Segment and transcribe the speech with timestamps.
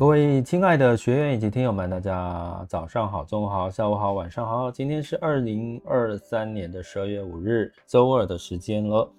[0.00, 4.70] 各位亲爱的学员以及听友们，大家早上好、中午好、下午好、晚上好。
[4.70, 9.12] 今天是二零二三年的十二月五日，周二的时间了。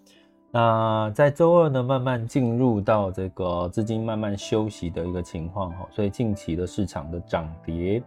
[0.49, 8.02] 那在周二呢，慢慢进入到这个资金慢慢休息的一个情况哈，所以近期的市场的涨跌。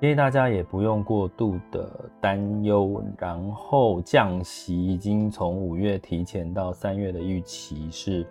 [0.00, 1.90] 建议大家也不用过度的
[2.20, 8.24] 担忧，然后降息已经从五月提前到三月的预期是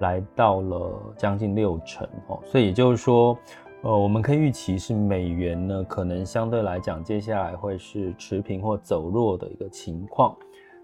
[0.00, 3.38] 来到了将近六成哦，所以也就是说，
[3.82, 10.36] 呃，我们可以预期是美元呢可能相对来讲接下来会是持平或走弱的一个情况。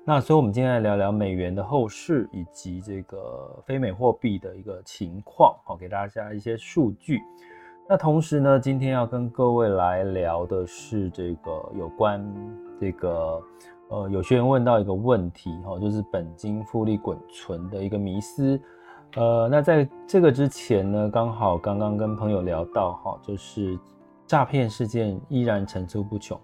[0.04, 7.20] 那所以我们今天来聊聊美元的后市以及这个非美货币的一个情况，好，给大家一些数据。
[7.88, 12.24] 那同时呢，今天要跟各位来聊的是这个有关
[12.80, 13.42] 这个
[13.88, 18.60] 呃，有学员问到一个问题哈，就是本金复利滚存的一个迷思。
[19.14, 23.78] 呃，那在这个之前呢，刚好刚刚跟朋友聊到哈，就是
[24.26, 26.38] 诈骗事件依然层出不穷，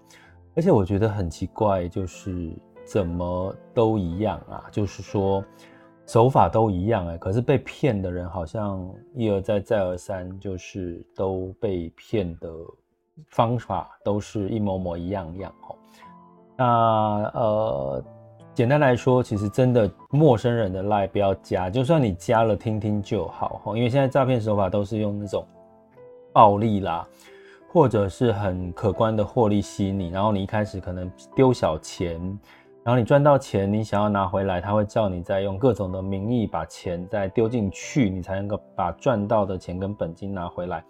[0.55, 2.51] 而且我觉得很奇怪，就是
[2.85, 5.45] 怎么都一样啊，就是说。
[6.05, 12.51] 手法都一样哎，可是被骗的人好像一而再再而三，就是都被骗的
[13.29, 15.77] 方法都是一模模一样样哦。
[16.57, 16.65] 那
[17.33, 18.05] 呃，
[18.55, 25.43] 简单来说，其实真的陌生人的 LINE 不要加，就算你加了听听就好，因为现在诈骗手法都是用那种
[26.35, 27.07] 暴力啦，
[27.73, 32.21] 或者是很可观的获利吸引你，然后你一开始可能丢小钱。
[32.85, 40.85] 然后你赚到钱，你想要拿回来，他会叫你再用各种的名义把钱再丢进去，你才能够把赚到的钱跟本金拿回来。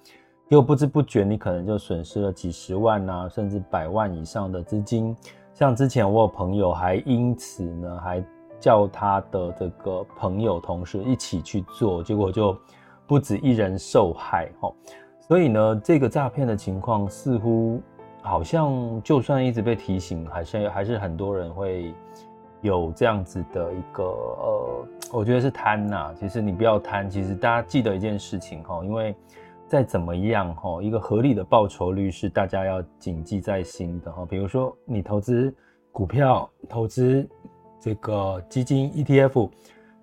[0.48, 5.14] 又不知不觉，你可能就损失了几十万啊，甚至百万以上的资金。
[5.62, 8.20] 像之前我有朋友还因此呢，还
[8.58, 12.58] 叫他的这个朋友同事一起去做，结果就
[13.06, 14.50] 不止一人受害。
[15.20, 17.80] 所以呢，这个诈骗的情况似乎。
[18.24, 21.94] 好像就算一直被提醒，还是还是很多人会
[22.60, 26.12] 有这样子的一个呃，我觉得是贪呐。
[26.18, 29.14] 其实你不要贪，其实大家记得一件事情哈，因为
[29.72, 34.22] 再怎么样哈，一个合理的报酬率是大家要谨记在心的哈。
[34.28, 35.50] 比如说你投资
[35.90, 37.26] 股票、投资
[37.80, 39.48] 这个基金 ETF，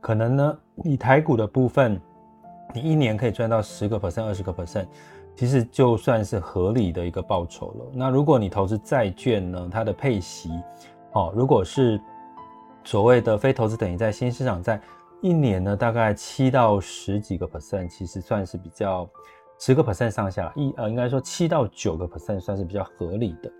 [0.01, 2.01] 可能呢，以台股的部分，
[2.73, 4.87] 你一年可以赚到十个 percent、二十个 percent。
[5.35, 7.85] 其实就算是合理的一个报酬了。
[7.93, 10.49] 那如果你投资债券呢，它的配息，
[11.11, 12.01] 哦，如果是
[12.83, 14.81] 所谓的非投资等于在、新市场债，
[15.21, 19.07] 一年呢大概七到十几个 percent，其实算是比较
[19.59, 23.51] 十个 percent 上下，一呃应该说七到九个 percent 算是比较合理的。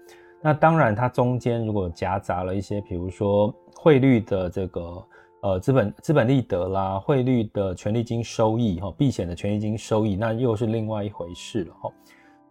[0.42, 5.06] 那当然它中间如果夹杂了一些，比如说汇率的这个。
[5.42, 11.90] 呃，资本资本利得啦，汇率的权利金收益哈，避险的权利金收益，那又是另外一回事了哈。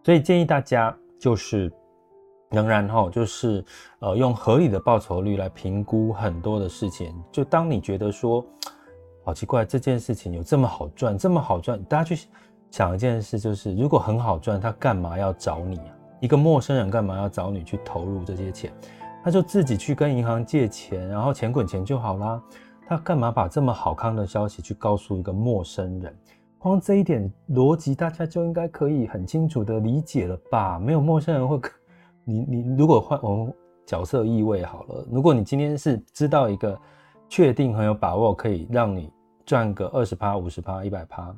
[0.03, 1.71] 所以建议大家就是
[2.49, 3.63] 仍然哈，就是
[3.99, 7.13] 呃用合理的报酬率来评估很多的事情。
[7.31, 8.43] 就当你觉得说
[9.23, 12.27] 好奇怪，这件事情有这么好赚，这么好赚，大家去
[12.71, 15.95] 想一件事，就是如果很好赚，他干嘛要找你啊？
[16.19, 18.71] 一个陌生人干嘛要找你去投入这些钱？
[19.23, 22.41] 他就自己去跟银行借钱，然后钱滚钱就好啦。
[22.87, 26.15] 他干嘛把这么好康的消息去告诉一个陌生人？
[26.57, 30.77] 光这一点逻辑，大家就应该可以很清楚的理解了吧？
[30.79, 31.59] 没有陌生人会，
[32.25, 33.53] 你你如果换我们
[33.85, 36.77] 角色意味好了，如果你今天是知道一个
[37.27, 39.11] 确定很有把握可以让你
[39.45, 41.33] 赚个二十趴、五十趴、一百趴，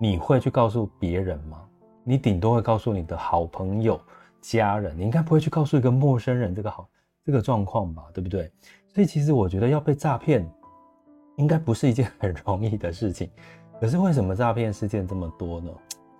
[0.00, 1.62] 你会去告诉别人吗？
[2.02, 4.00] 你顶多会告诉你的好朋友、
[4.40, 6.88] 家人，你应该不会去告诉一个陌生人这个好
[7.24, 8.04] 这个状况吧？
[8.12, 8.50] 对不对？
[8.94, 10.48] 所以其实我觉得要被诈骗。
[11.36, 13.28] 应该不是一件很容易的事情，
[13.80, 15.68] 可是为什么诈骗事件这么多呢？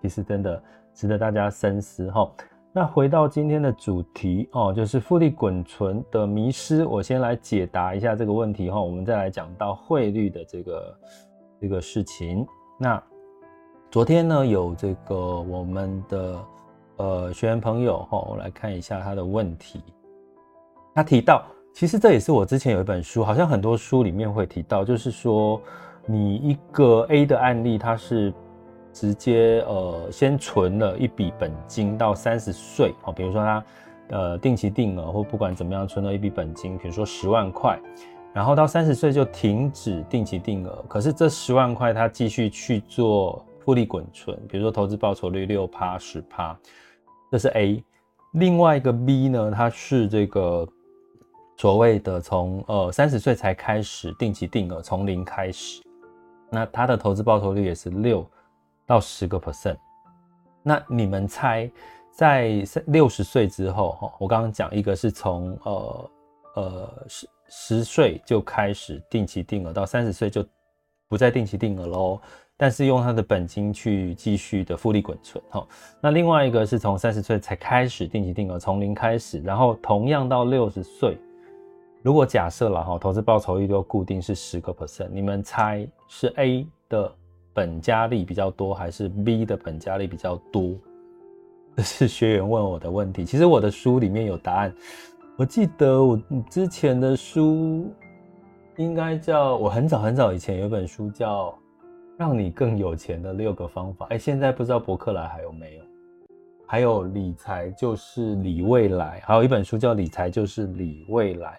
[0.02, 0.60] 其实真的
[0.92, 2.28] 值得大家深思哈。
[2.72, 8.82] 那回到今天的主题哦，就是复利滚存的迷失，我先来解答一下这个问题哈。
[8.82, 10.98] 我们再来讲到汇率的这个
[11.60, 12.44] 这个事情。
[12.76, 13.00] 那
[13.94, 16.44] 昨天呢，有这个我们的
[16.96, 19.80] 呃学员朋友哈，我来看一下他的问题，
[20.92, 21.44] 他提到。
[21.72, 25.60] 其实这也是我之前有一本书，好像很多书里面会提到，就是说
[26.06, 28.34] 你一个 A 的案例，它是
[28.92, 33.64] 直接呃先存了一笔本金到三十岁哦，比如说他
[34.08, 37.78] 呃定期定额或不管怎么样存了一笔本金，比如说十万块，
[38.32, 46.56] 然后到三十岁就停止定期定额，可是这十万块他继续去做复利滚存，比如说投资报酬率六趴十趴，
[47.30, 47.82] 这是 A。
[48.32, 50.68] 另外一个 B 呢，它是这个
[51.56, 55.82] 所谓的从呃三十岁才开始定期定额，从零开始，
[56.50, 58.24] 那它的投资报酬率也是六。
[58.86, 59.78] 到十个 percent，
[60.62, 61.70] 那你们猜，
[62.10, 66.10] 在六十岁之后，哈，我刚刚讲一个是从呃
[66.56, 70.44] 呃十十岁就开始定期定额，到三十岁就
[71.08, 72.20] 不再定期定额喽，
[72.56, 75.66] 但是用他的本金去继续的复利滚存，哈。
[76.00, 81.18] 那另外一个是从三十岁才开始定期定额，从零开始，然后同样到六十岁，
[82.02, 87.12] 如果假设了哈，投资报酬率都固定是十个 percent，你们猜是 A 的？
[87.56, 90.74] 本加利比较多还是 B 的本加利比较多？
[91.76, 93.24] 这是学员问我的问题。
[93.24, 94.74] 其实我的书里面有答案。
[95.36, 96.20] 我记得我
[96.50, 97.88] 之前的书
[98.76, 101.50] 应该叫我很早很早以前有一本书叫
[102.16, 104.06] 《让你更有钱的六个方法》。
[104.10, 105.84] 哎，现在不知道博客来还有没有？
[106.66, 111.50] 还有理财就是理未来，还有一本书叫《理财就是理未来》。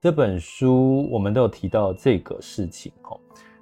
[0.00, 3.18] 这本书我们都有提到这个事情哦。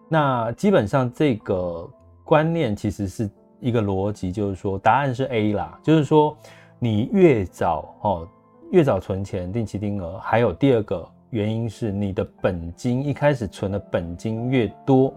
[0.08, 1.88] 那基本上这个
[2.24, 3.30] 观念其实是
[3.60, 6.36] 一个逻辑，就是说答案是 A 啦，就是说
[6.78, 8.28] 你越早哦，
[8.70, 15.14] 越早存钱定期定额，还有第二个原因是你的本金一开始存的本金越多，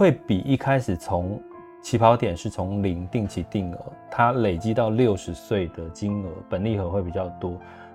[0.00, 1.38] 会比一开始从
[1.82, 3.78] 起跑点是从零定期定额，
[4.10, 7.52] 它累积到六十岁的金额本利和会比较多。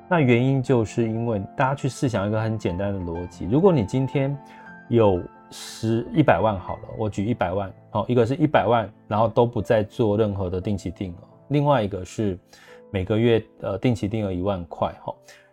[0.08, 4.38] 那原因就是因为大家去试想一个很简单的逻辑，如果你今天
[4.88, 5.20] 有
[5.50, 12.38] 十一百万好了，我举一百万，好，一个是一百万，然后都不再做任何的定期定额，另外一个是
[12.92, 15.12] 每个月呃定期定额一万块，哈，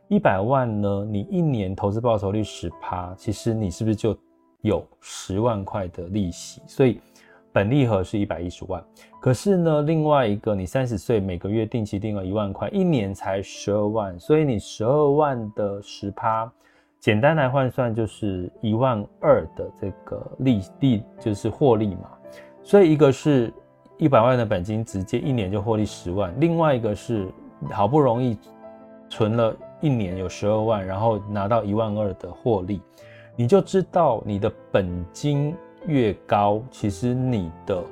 [0.08, 4.14] 一百万呢，你一年投资报酬率十趴，其实你是不是就
[4.62, 6.62] 有十万块的利息？
[6.66, 7.00] 所以
[7.52, 8.82] 本利和是一百一十万，
[9.20, 16.50] 可是呢，另外一个你三十岁每个月定期定额一万块，一年才十二万，所以你十二万的十趴。
[16.98, 22.08] 简单来换算就是一万二的这个利利就是获利嘛，
[22.62, 23.52] 所以一个是
[23.98, 27.28] 一百万的本金直接一年就获利十万，另外一个是
[27.72, 28.38] 好不容易
[29.08, 32.80] 存了一年有十二万，然后拿到一万二的获利，
[33.34, 35.54] 你就知道你的本金
[35.86, 37.82] 越高，其实你的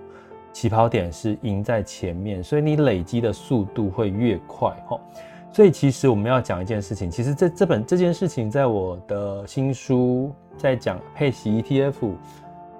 [0.52, 5.00] 起跑点是赢在前面，所以你累积的速度会越快哈。
[5.52, 12.12] 所以其实我们要讲一件事情，其实这这本这件事情在我的新书在讲配息 ETF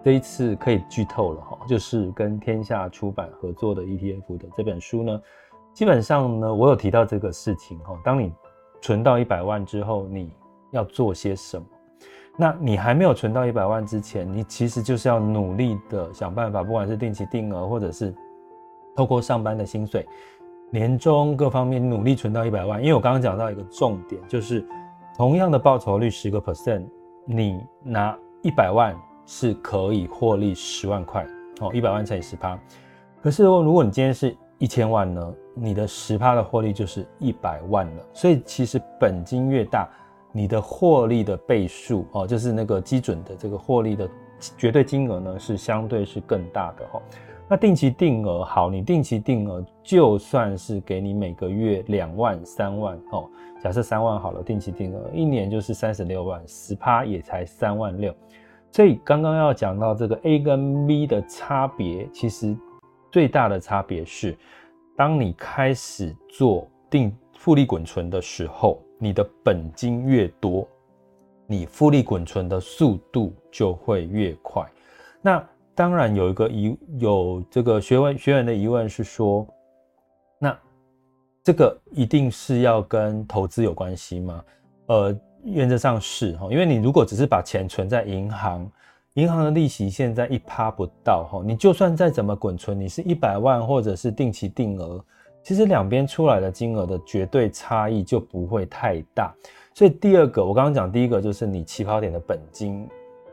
[0.04, 5.20] 这一次可以剧透了哈，就是跟天下出版合作的 ETF 的这本书呢，
[5.74, 8.32] 基本上呢我有提到这个事情哈，当你
[8.80, 10.30] 存到一百万之后，你
[10.70, 11.66] 要做些什么？
[12.36, 18.14] 那你还没有存到一百万之前，你其实就是要努力的想办法，不管是定期定额，或者是
[18.96, 20.06] 透过上班的薪水。
[20.72, 24.64] 年终各方面努力存到一百万，因为我刚刚讲到一个重点，就是
[25.16, 26.86] 同样的报酬率十个 percent，
[27.26, 28.96] 你拿一百万
[29.26, 31.26] 是可以获利十万块
[31.60, 32.56] 哦，一百万乘以十趴。
[33.20, 38.02] 可是如果你今天是一千万呢，你的十趴的获利就是一百万了。
[38.12, 39.88] 所以其实本金越大，
[40.32, 44.08] 你的获利的倍数哦，就是那个基准的这个获利的
[44.56, 47.02] 绝对金额呢，是相对是更大的哈。
[47.48, 53.28] 那定期定额好，你定期定额就算是给你每个月两万三万哦，
[53.60, 58.14] 假设三万好了，定期定额一年就是三十六万，十趴也才三万六。
[58.70, 62.56] 所以刚刚要讲到这个 A 跟 B 的差别，其实
[63.10, 64.38] 最大的差别是，
[64.96, 70.68] 当你开始做定复利滚存的时候，你的本金越多，
[71.46, 74.62] 你复利滚存的速度就会越快。
[75.22, 75.42] 那
[75.74, 79.46] 当然有一个疑，有这个学问学员的疑问是说，
[80.38, 80.54] 那
[81.42, 84.44] 这个一定是要跟投资有关系吗？
[84.86, 88.70] 呃，原则上是哈，因为你如果只是把钱存在银行，
[89.14, 95.02] 银行的利息现在一趴不到哈，你就算再怎么滚存，你是一百万或者是定期定额，
[95.42, 99.34] 其实两边出来的金额的绝对差异就不会太大。
[99.74, 102.88] 所以第二个，我刚刚讲第一个就是你起跑点的本金。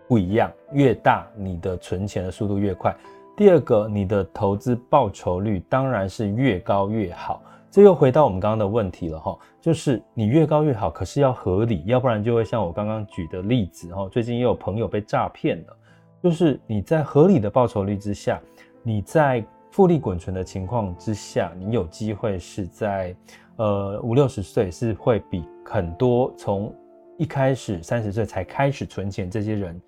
[0.09, 2.95] 不一样，越大你的存钱的速度越快。
[3.35, 7.43] 第二个，你的投资报酬率当然是越高越好。
[7.69, 15.77] 这又回到我们刚刚的问题了哈，就是你越高越好，可是要合理，要不然就会像我刚刚举的例子哈，最近也有朋友被诈骗了，
[16.23, 18.39] 就是你在合理的报酬率之下，
[18.83, 19.45] 你在
[19.77, 23.15] 复利滚存的情况之下，你有机会是在
[23.57, 26.73] 呃五六十岁是会比很多从
[27.15, 29.79] 一开始三十岁才开始存钱这些人，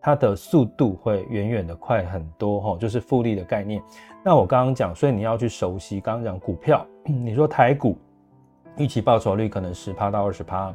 [0.00, 3.82] 他的速度会远远的快很多哈，就是复利的概念。
[4.24, 6.00] 那我刚刚讲，所以你要去熟悉。
[6.00, 7.98] 刚刚讲股票，你说台股
[8.78, 10.74] 预期报酬率可能十趴到二十趴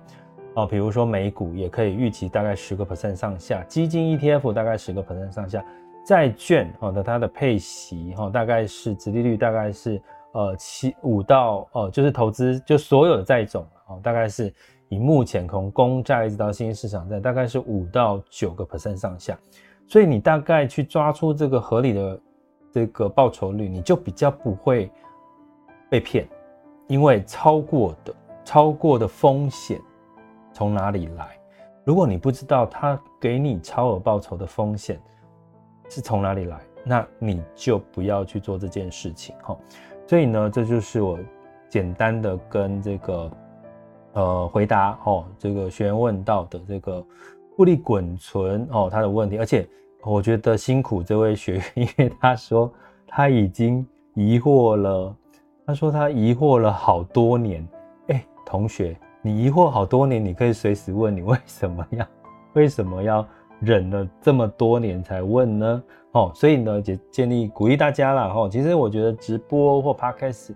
[0.53, 5.65] 哦，比如说美股也可以预期大概十个 percent 上下，基金 ETF 大概十个 percent 上下。
[6.09, 10.01] 债券好的，它的配息哈，大概是殖利率大概是
[10.31, 14.51] 呃七五到呃，就是投资就所有的债种啊，大概是
[14.87, 19.37] 以目前从公债一直到新兴市场债，大概是五到九个 percent 上下，
[19.87, 22.19] 所以你大概去抓出这个合理的
[22.71, 24.89] 这个报酬率，你就比较不会
[25.91, 26.27] 被骗，
[26.87, 28.11] 因为超过的
[28.43, 29.79] 超过的风险
[30.51, 31.39] 从哪里来？
[31.83, 34.99] 如果你不知道他给你超额报酬的风险。
[35.89, 36.59] 是从哪里来？
[36.85, 39.57] 那你就不要去做这件事情哈。
[40.07, 41.19] 所以呢，这就是我
[41.67, 43.31] 简单的跟这个
[44.13, 47.05] 呃回答哦，这个学员问到的这个
[47.57, 49.37] 复利滚存哦他的问题。
[49.37, 49.67] 而且
[50.03, 52.71] 我觉得辛苦这位学员，因为他说
[53.05, 55.15] 他已经疑惑了，
[55.65, 57.67] 他说他疑惑了好多年。
[58.07, 62.07] 哎，同学，你疑惑好多年，你可以随时问，你为什么要
[62.53, 63.27] 为什么要？
[63.59, 70.51] 忍了这么多年才问呢，哦，所以呢，也建议鼓励大家啦，哈，其实我觉得直播或 podcast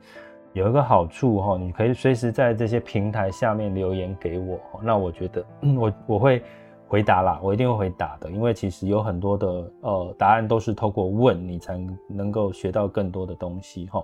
[0.53, 5.45] 有一个好处，哈，你可以随时在这些平台下面留言给我，那我觉得
[5.77, 6.41] 我我会
[6.87, 9.47] 回答啦，我一定会回答的，因为其实有很多的
[9.81, 14.03] 呃答案都是透过问你才能够学到更多的东西，哈，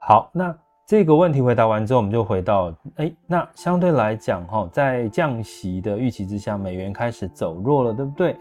[0.00, 0.54] 好，那。
[0.86, 8.36] 这个问题回答完之后，我们就回到，哎，那相对来讲，哈，在降息的预期之下，美元开始走弱了，对不对？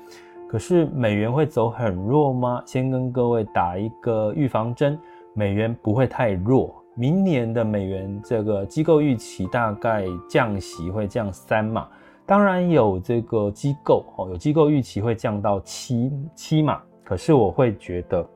[0.49, 2.61] 可是美元会走很弱吗？
[2.65, 4.99] 先跟各位打一个预防针，
[5.33, 6.75] 美元不会太弱。
[6.95, 11.87] 明年的美元这个机构预期大概降息会降三码，
[12.25, 18.27] 当然有这个机构，哦，有机构预期会降到七七码，可是我会觉得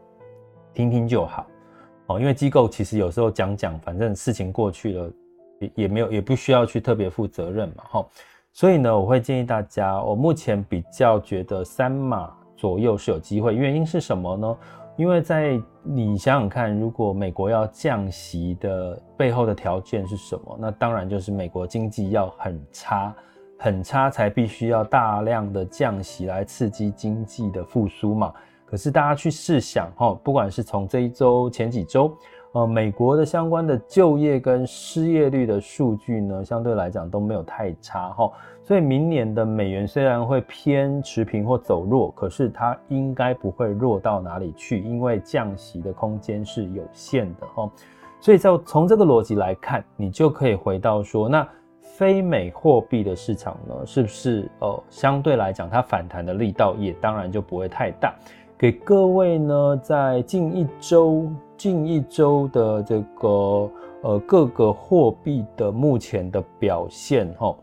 [0.74, 1.46] 听听就好。
[2.08, 5.12] 哦，因为机构其实有时候讲讲，反正事情过去了，
[5.60, 8.06] 也也没有，也不需要去特别负责任嘛，哈。
[8.54, 14.58] 所以呢，我会建议大家，我目前比较觉得三码左右是有机会，原因是什么呢？
[14.96, 20.58] 因为在你想想看，如果美国要降息的背后的条件是什么？
[20.60, 23.14] 那当然就是美国经济要很差，
[23.60, 28.34] 很差才必须要大量的降息来刺激经济的复苏嘛。
[28.70, 32.12] 可是大家去试想哈，不管是从这一周、前几周，
[32.52, 38.30] 呃，美国的相关的就业跟失业率的数据呢，相对来讲都没有太差哈。
[38.64, 47.72] 所以明年的美元虽然会偏持平或走弱，可是它应该不会弱到哪里去，因为降息的空间是有限的哈。
[48.20, 51.48] 所以在从这个逻辑来看，你就可以回到说，那
[51.80, 58.14] 非美货币的市场呢，是不是呃相对来讲它反弹的力道也当然就不会太大。
[58.60, 63.72] 给各位呢，在近一周、近一周的这个
[64.02, 67.56] 呃各个货币的目前的表现哈。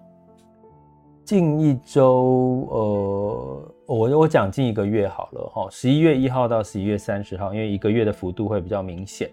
[1.25, 9.29] 近一周呃，我我讲近一个月好了哈，十一月一号到十一月三十号，因为一个月的幅度会比较明显。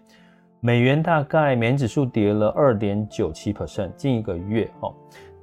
[0.62, 4.92] 美元大概美元指数跌了二点九七 percent，近一个月哈。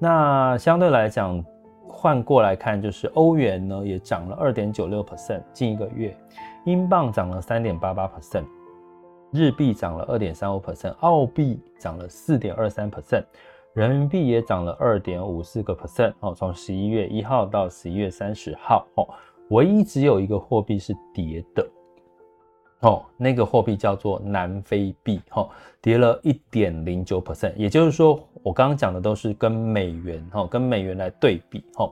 [0.00, 1.44] 那相对来讲。
[1.88, 6.12] 换过来看，就是欧元呢也涨了二点九六 percent，近一个月；
[6.64, 8.44] 英镑涨了三点八八 percent，
[9.32, 13.24] 日币涨了二点三五 percent，澳币涨了四点二三 percent，
[13.72, 16.12] 人民币也涨了二点五四个 percent。
[16.20, 19.08] 哦，从十一月一号到十一月三十号，哦，
[19.50, 21.66] 唯一只有一个货币是跌的。
[22.80, 25.48] 哦，那个货币叫做南非币，哈，
[25.80, 31.90] 跌了一点零九 percent，也就是说，我刚刚讲的都是跟美元，哈，跟美元来对比，哈，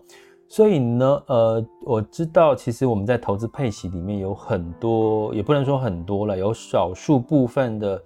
[0.49, 8.01] 所以呢，呃，我知道其实我们在投资配息里面有很多，也不能说很多了，有少数部分的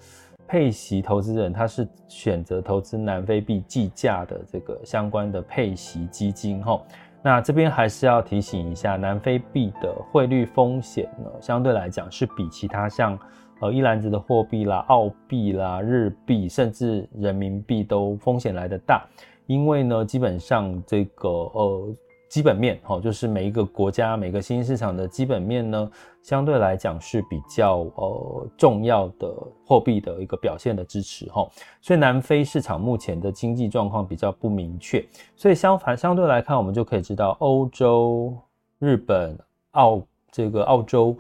[0.49, 6.81] 配息投资人，他是选择投资南非币计价的这个相关的配息基金，哈。
[7.23, 13.19] 那这边还是要提醒一下，南非币的汇率风险呢，相对来讲是比其他像
[13.61, 19.07] 呃一篮子的货币啦、澳币啦、日币，甚至人民币都风险来的大，
[19.47, 21.95] 因为呢，基本上这个呃。
[22.31, 25.91] 基本面哈，就是每一个国家、每个新兴市场的基本面呢，
[26.23, 29.35] 相对来讲是比较呃重要的
[29.67, 31.45] 货币的一个表现的支持哈。
[31.81, 38.33] 所以南非市场目前的经济状况比较不明确，所以相反相对来看，我们就可以知道欧洲、
[38.79, 39.37] 日本、
[39.73, 41.17] 澳这个澳洲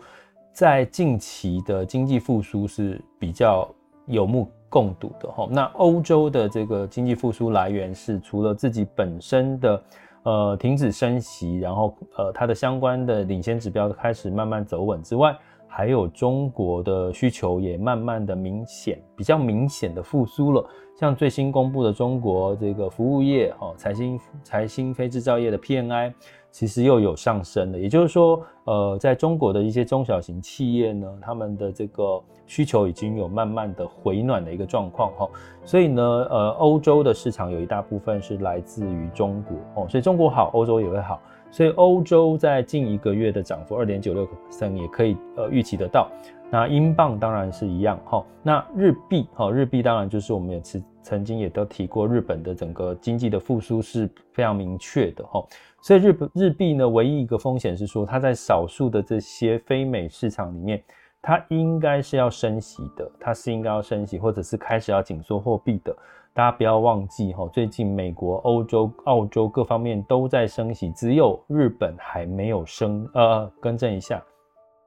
[0.52, 3.68] 在近期的经济复苏是比较
[4.06, 5.48] 有目共睹的哈。
[5.50, 9.82] 那欧洲的这个经济复苏来源是除了自己本身的
[10.22, 15.36] 呃停止升息，然后呃它的相关的领先指标开始慢慢走稳之外。
[15.72, 20.68] 还有中国的需求也慢慢的明显，比较明显的复苏了。
[20.96, 26.12] 像最新公布的中国这个服务业，哦，财新财新非制造业的 PMI，
[26.50, 27.78] 其实又有上升了。
[27.78, 35.28] 也就是说，呃，在中国的一些中小型企业呢，他们的这个需求已经有慢慢的回暖的一个状况，哈。
[35.64, 41.20] 所以呢，呃，欧洲的市场有一大部分是来自于中国，哦，所以中国好，欧洲也会好。
[41.52, 46.08] 所以欧洲在近一个月的涨幅二点九六个 percent 也可以呃预期得到。
[46.48, 48.24] 那英镑当然是一样哈。
[48.42, 55.44] 那日币哈，日币当然就是我们也曾曾经也都提过，日本的整个经济的复苏是非常明确的哈。
[55.82, 60.82] 所以日本日币呢，唯一一个风险是说，它在少数的这些非美市场里面，
[61.22, 65.96] 它应该是要升息的，它是应该要升息，或者是开始要紧缩货币的。
[66.32, 73.08] 大家不要忘记哈，最近美国、欧洲、澳洲各方面都在升息，只有日本还没有升。
[73.14, 74.22] 呃，更正一下，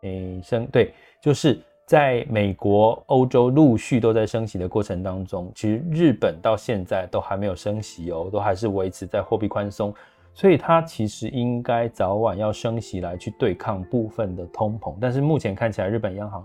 [0.04, 9.94] 诶，升对，就是在美国、欧洲陆续都在升息的过程当中，其实日本到现在都还没有升息哦，都还是维持在货币宽松，
[10.34, 16.44] 所以它其实应该早晚要升息来去对抗部分的通膨，但是目前看起来日本央行。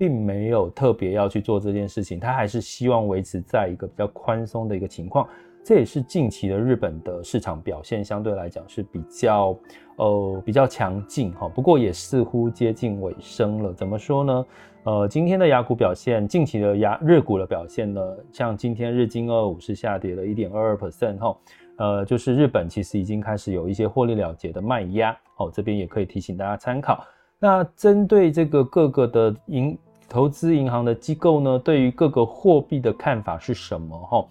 [0.00, 5.28] 并没有特别要去做这件事情，它还是希望维持在一个比较宽松的一个情况。
[5.62, 9.54] 这也是近期的日本的市场表现相对来讲是比较
[9.96, 13.74] 呃比较强劲哈，不过也似乎接近尾声了。
[13.74, 14.46] 怎么说呢？
[14.84, 18.00] 呃，今天的亚股表现，近期的亚日股的表现呢，
[18.32, 21.36] 像今天日经二五是下跌了一点二二 percent 哈，
[21.80, 27.02] 呃，就是日本其实已经开始有一些获利了结的卖压哦，这边也可以提醒大家参考。
[27.38, 33.96] 那针对这个各个的银投资银行的机构呢，对于各个货币的看法是什么？
[33.98, 34.22] 哈，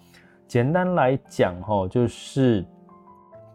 [0.46, 2.64] 简单来讲，哈，就是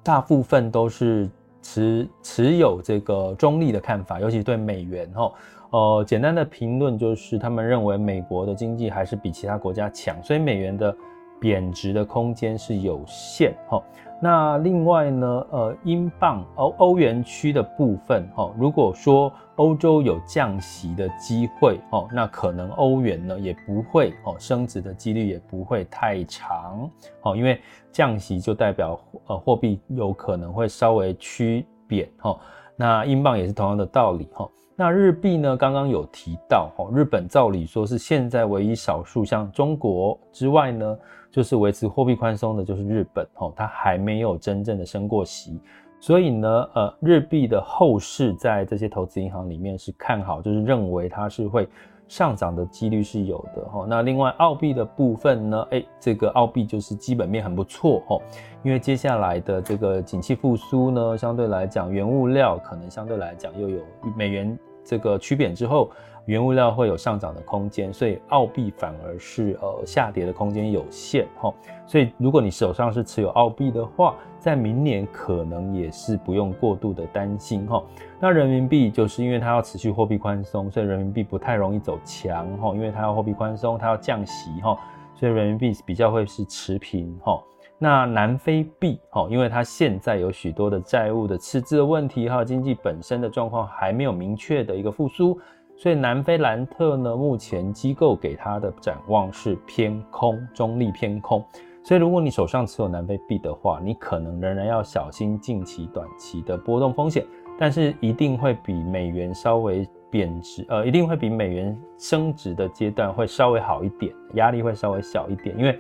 [0.03, 1.29] 大部分都是
[1.61, 5.31] 持持有这个中立的看法，尤其对美元，哈，
[5.69, 10.93] 呃，简单的评论就是他们认为美国的经济还是比其他国家强，所以美元的
[11.39, 13.81] 贬值的空间是有限，哈。
[14.21, 26.89] 那另外呢，呃，英镑欧欧元区的部分，哈，如果说欧洲有降息的机会，哦，那可能欧元呢也不会，哦，升值的几率也不会太长，
[27.23, 27.59] 哦，因为
[27.91, 32.39] 降息就代表，呃，货币有可能会稍微趋贬，哈，
[32.77, 34.49] 那英镑也是同样的道理，哈。
[34.77, 40.97] 那日币呢，刚刚有提到，哈，日本照理说是现在唯一少数像中国之外呢。
[41.35, 45.59] 就是维持货币宽松的，就是日本哦，它还没有真正的升过息，
[45.99, 51.67] 所以呢，呃，日币的后市在这些投资银行里面是看好，就是认为它是会
[52.07, 53.85] 上涨的几率是有的哈。
[53.85, 58.21] 那另外澳币的部分呢，哎，这个澳币就是基本面很不错哦，
[58.63, 63.81] 因为接下来的这个景气复苏呢，相对来讲，原物料可能相对来讲又有
[64.15, 65.89] 美元这个趋贬之后。
[66.27, 71.53] 原物料会有上涨的空间，所以澳币反而是呃下跌的空间有限哈。
[71.85, 77.83] 所以如果你手上是持有澳币的话，在明年可能也是不用过度的担心哈。
[78.19, 84.75] 那人民币就是因为它要持续货币宽松，所以人民币不太容易走强哈，因为它要货币宽松，它要降息哈，
[85.13, 87.39] 所以人民币比较会是持平哈。
[87.77, 95.37] 那南非币哈，因为它现在有许多的债务的赤字的问题哈，经济本身的状况还没有明确的一个复苏。
[95.77, 101.43] 所以南非兰特呢，目前机构给它的展望是偏空，中立偏空。
[101.83, 107.25] 所以如果你手上持有南非币的话，你可能仍然要小心近期短期的波动风险，
[107.59, 115.77] 但是一定会比美元稍微贬值，呃，一定会比美元升值的阶段会稍微好一点，压力会稍微小一点，因为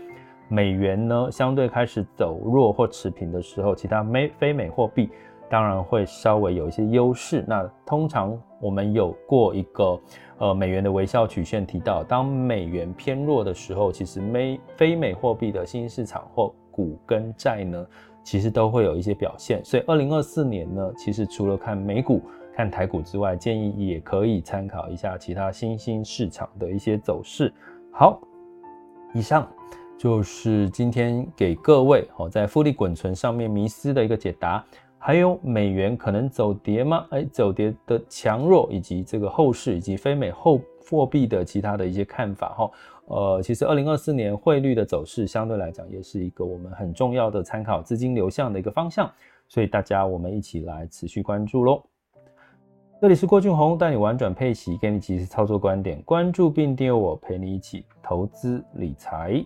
[0.47, 5.09] 美元呢相对开始走弱或持平的时候，其他美非美货币。
[5.47, 7.45] 当然会稍微有一些优势。
[7.47, 10.01] 那通常我们有过一个
[10.39, 17.85] 呃美元的微笑曲线提到，当美元偏弱的时候，其实美非美货币的新兴市场或股跟债呢，
[18.23, 19.63] 其实都会有一些表现。
[19.63, 22.23] 所以二零二四年呢，其实除了看美股、
[22.55, 27.53] 看台股之外，建议也可以参考一下其他新兴市场的一些走势。
[27.91, 28.19] 好，
[29.13, 29.47] 以上
[29.97, 34.63] 就是今天给各位哦在复利滚存上面迷失的一个解答。
[34.97, 37.05] 还有美元可能走跌吗？
[37.11, 42.71] 哎，走跌的强弱，以及这个后市，以及非美后货币的其他的一些看法哈。
[43.05, 49.07] 呃，其实二零二四年汇率的走势相对来讲也是一个我们很重要的参考资金流向的一个方向，
[49.47, 51.83] 所以大家我们一起来持续关注喽。
[52.99, 59.45] 这里是郭俊宏，带你玩转配息，给你及时操作观点，关注并订阅我，陪你一起投资理财。